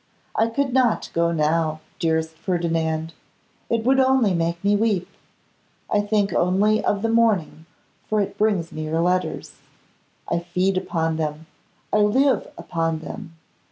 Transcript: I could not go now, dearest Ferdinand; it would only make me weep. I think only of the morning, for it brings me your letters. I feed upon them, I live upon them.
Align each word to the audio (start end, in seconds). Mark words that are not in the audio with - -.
I 0.35 0.47
could 0.47 0.73
not 0.73 1.11
go 1.13 1.31
now, 1.31 1.79
dearest 1.99 2.31
Ferdinand; 2.33 3.13
it 3.69 3.83
would 3.83 3.99
only 3.99 4.33
make 4.33 4.63
me 4.63 4.75
weep. 4.75 5.07
I 5.91 6.01
think 6.01 6.33
only 6.33 6.83
of 6.83 7.03
the 7.03 7.07
morning, 7.07 7.67
for 8.09 8.19
it 8.19 8.35
brings 8.35 8.71
me 8.71 8.85
your 8.85 9.01
letters. 9.01 9.57
I 10.27 10.39
feed 10.39 10.75
upon 10.75 11.17
them, 11.17 11.45
I 11.93 11.97
live 11.97 12.47
upon 12.57 13.01
them. 13.01 13.35